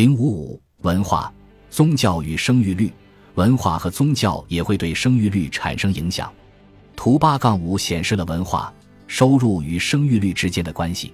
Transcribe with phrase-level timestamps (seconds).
[0.00, 1.30] 零五五文化、
[1.68, 2.90] 宗教与生育率，
[3.34, 6.32] 文化和宗教也会对生育率产生影响。
[6.96, 8.72] 图八杠五显示了文化
[9.06, 11.12] 收入与生育率之间的关系。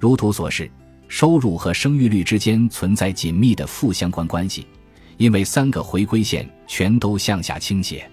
[0.00, 0.68] 如图所示，
[1.06, 4.66] 收入和生育率之间存在紧密的负相关关系，
[5.18, 8.10] 因为三个回归线全都向下倾斜。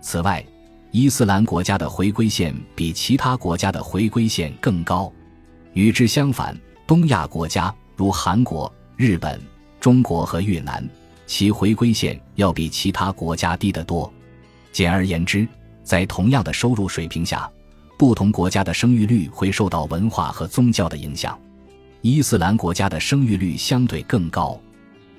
[0.00, 0.42] 此外，
[0.90, 5.12] 伊斯兰国家的回归线比其他国家的回归线更高。
[5.74, 9.38] 与之相反，东亚国家如韩国、日本、
[9.80, 10.86] 中国和越南，
[11.26, 14.12] 其回归线要比其他国家低得多。
[14.70, 15.48] 简而言之，
[15.82, 17.50] 在同样的收入水平下，
[17.98, 21.36] 不同国家的生育率会受到文化和宗教的影响。
[22.02, 24.60] 伊斯兰国家的生育率相对更高，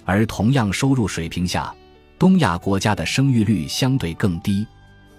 [0.06, 1.74] 而同样收入水平下，
[2.20, 4.66] 东亚国家的生育率相对更低。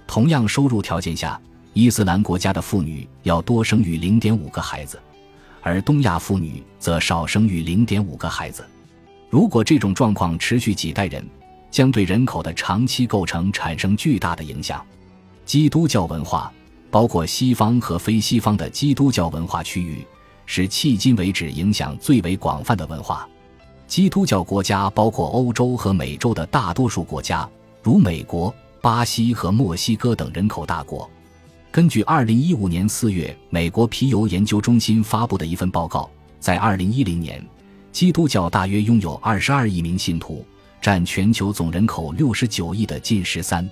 [0.06, 1.40] 同样收入条件下，
[1.72, 5.00] 伊斯兰国家的妇女要多生育零点五个孩子，
[5.62, 8.64] 而东亚妇女则少生育零点五个孩子。
[9.32, 11.26] 如果这种状况持续几代人，
[11.70, 14.84] 将对人口的长期构成产生巨大的影响。
[15.46, 16.52] 基督教文化，
[16.90, 20.06] 包括西方和非西方的基督教文化区域，
[20.44, 23.26] 是迄今为止影响最为广泛的文化。
[23.86, 27.48] 基督教国家包括欧洲和美洲的大多数国家，
[27.82, 31.08] 如美国、巴西和墨西哥等人口大国。
[31.70, 37.42] 根据2015年4月美国皮尤研究中心发布的一份报告，在2010年，
[37.92, 40.44] 基督教大约拥有22亿名信徒，
[40.80, 43.68] 占全球总人口69亿的近十三。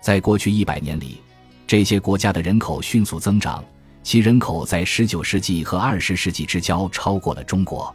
[0.00, 1.18] 在过去一百年里，
[1.64, 3.64] 这些国家的人口迅速增长，
[4.02, 7.94] 其人口在19世纪和20世纪之交超过了中国。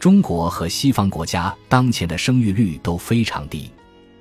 [0.00, 3.70] 中国和西方国家当前的生育率都非常低。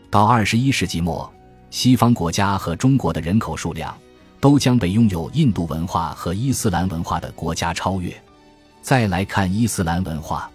[0.09, 1.31] 到21世纪末，
[1.69, 3.97] 西方国家和中国的人口数量
[4.41, 8.13] 都将被拥有印度文化和伊斯兰文化的国家超越。
[8.81, 10.51] 再来看伊斯兰文化，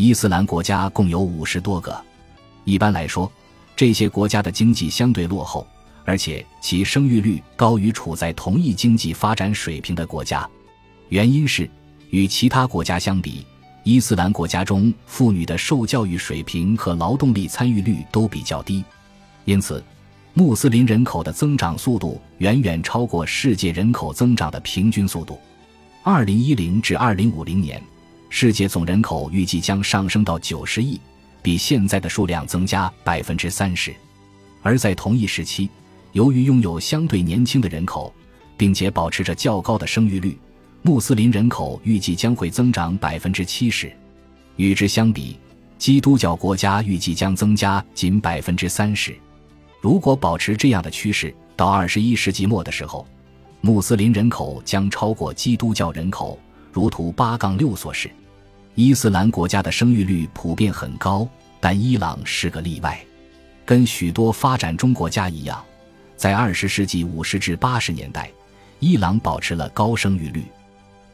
[0.00, 2.00] 伊斯兰国家共有五十多个。
[2.62, 3.28] 一般来说，
[3.74, 5.66] 这些国家的经济相对落后。
[6.04, 10.48] 而且其生育率高于处在同一经济发展水平的国家，
[11.08, 11.68] 原因是
[12.10, 13.44] 与其他国家相比，
[13.82, 18.82] 伊斯兰国家中妇女的受教育水平和劳动力参与率都比较低，
[19.44, 19.84] 因此，
[20.32, 25.38] 穆斯林人口的增长速度远远超过世界人口增长的平均速度。
[26.04, 27.82] 二零一零至二零五零年，
[28.30, 31.00] 世界总人口预计将上升到九十亿，
[31.42, 33.94] 比现在的数量增加百分之三十，
[34.62, 35.68] 而在同一时期。
[36.12, 38.12] 由于拥有相对年轻的人口，
[38.56, 40.36] 并且保持着较高的生育率，
[40.82, 43.92] 穆斯林人口预计将会增长百分之七十。
[44.56, 45.38] 与之相比，
[45.76, 49.16] 基督教国家预计将增加仅百分之三十。
[49.80, 53.06] 如果保持这样的趋势，到二十一世纪末的时候，
[53.60, 56.38] 穆斯林人口将超过基督教人口。
[56.72, 58.10] 如图八杠六所示，
[58.74, 61.28] 伊斯兰国家的生育率普遍很高，
[61.60, 62.98] 但伊朗是个例外。
[63.64, 65.64] 跟许多发展中国家一样。
[66.16, 68.28] 在二十世纪五十至八十年代，
[68.80, 70.42] 伊朗保持了高生育率。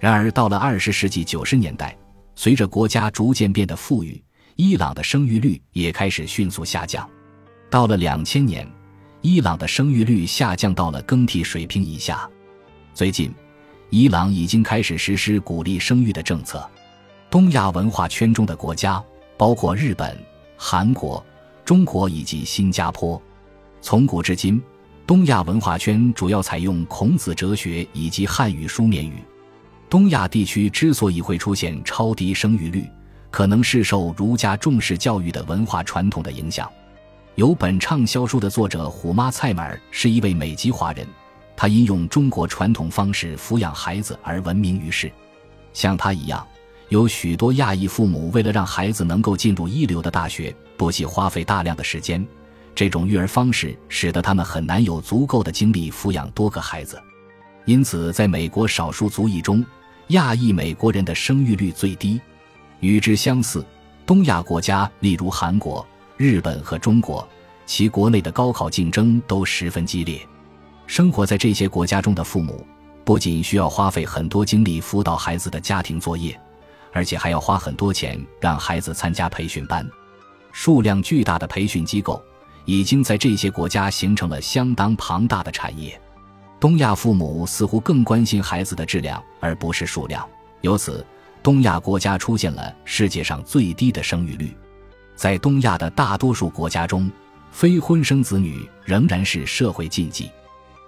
[0.01, 1.95] 然而，到了二十世纪九十年代，
[2.35, 4.23] 随着国家逐渐变得富裕，
[4.57, 7.07] 伊朗的生育率也开始迅速下降。
[7.69, 8.67] 到了两千年，
[9.21, 12.27] 伊朗的生育率下降到了更替水平以下。
[12.95, 13.31] 最近，
[13.95, 16.69] 伊朗已经开始实施鼓励生育的政策。
[17.31, 19.01] 东亚文化圈中的国家
[19.37, 20.19] 包括日本、
[20.57, 21.25] 韩国、
[21.65, 23.23] 中国以及新加坡。
[23.81, 24.61] 从古至今。
[25.07, 29.23] 东亚文化圈主要采用孔子哲学以及汉语书面语。
[29.89, 32.91] 东亚地区之所以会出现超低生育率，
[33.31, 36.69] 可能是受儒家重视教育的文化传统的影响。
[37.37, 41.07] 有本畅销书的作者虎妈蔡满儿是一位美籍华人，
[41.57, 45.11] 他因用中国传统方式抚养孩子而闻名于世。
[45.73, 46.47] 像他一样，
[46.89, 52.25] 有许多亚裔父母为了让孩子能够进入一流的大学，不惜花费大量的时间。
[52.75, 57.01] 这种育儿方式使得他们很难有足够的精力抚养多个孩子，
[57.67, 59.65] 因此，在美国少数族裔中，
[60.09, 62.21] 亚裔美国人的生育率最低。
[62.81, 63.65] 与之相似，
[64.05, 65.87] 东亚国家，例如韩国、
[66.17, 67.27] 日本和中国，
[67.65, 70.21] 其国内的高考竞争都十分激烈。
[70.95, 72.65] 生活在这些国家中的父母，
[73.05, 76.41] 不仅需要花费很多精力辅导孩子的家庭作业，
[76.93, 79.85] 而且还要花很多钱让孩子参加培训班，
[80.53, 82.23] 数量巨大的培训机构。
[82.65, 86.01] 已经在这些国家形成了相当庞大的产业。
[86.61, 90.25] 东亚父母似乎更关心孩子的质量而不是数量，
[90.61, 91.05] 由此，
[91.43, 94.57] 东亚国家出现了世界上最低的生育率。
[95.17, 97.11] 在东亚的大多数国家中，
[97.51, 100.31] 非婚生子女仍然是社会禁忌。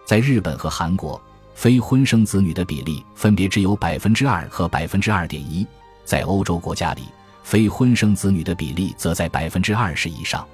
[0.07, 1.21] 在日本和韩国，
[1.53, 5.67] 非婚生子女的比例分别只有百分之二和百分之二点一。
[6.05, 7.03] 在欧洲国家里，
[7.43, 10.47] 非婚生子女的比例则在百分之二十以上。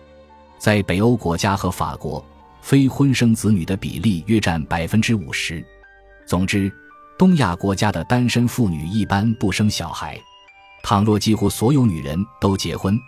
[0.58, 2.24] 在北欧国家和法国，
[2.62, 5.62] 非婚生子女的比例约占百分之五十。
[6.26, 6.72] 总之，
[7.18, 10.18] 东亚国家的单身妇女一般不生小孩。
[10.82, 12.98] 倘若几乎所有女人都结婚，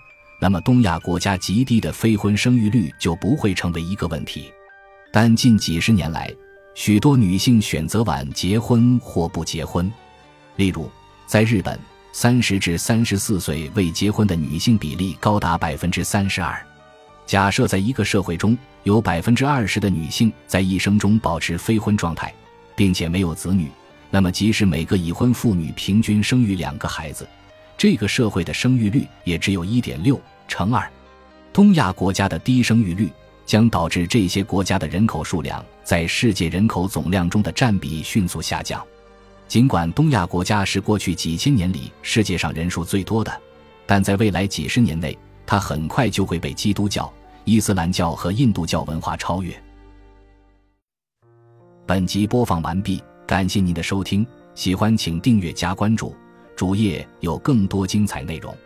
[0.43, 4.53] 那么东亚国家极低的非婚生育率就不会成为一个问题。
[5.17, 6.29] 但近几十年来，
[6.75, 9.89] 许多女性选择晚结婚或不结婚。
[10.57, 10.91] 例如，
[11.25, 11.79] 在日本，
[12.11, 16.61] 三十至三十四岁未结婚的女性比例高达百分之三十二。
[17.27, 22.35] 假设在一个社会中有百分之二十的女性在一生中保持非婚状态，
[22.75, 23.71] 并且没有子女，
[24.11, 27.25] 那么即使每个已婚妇女平均生育两个孩子，
[27.79, 30.85] 这个社会的生育率也只有一点六乘二。
[31.53, 33.09] 东亚国家的低生育率
[33.47, 38.85] 将导致这些国家的人口数量在世界人口总量中的占比迅速下降。
[39.47, 43.33] 尽管东亚国家是过去几千年里世界上人数最多的，
[43.87, 47.13] 但在未来几十年内，它很快就会被基督教、
[47.45, 49.55] 伊斯兰教和印度教文化超越。
[51.87, 56.17] 本集播放完毕，感谢您的收听，喜欢请订阅加关注，
[56.57, 58.57] 主页有更多精彩内容。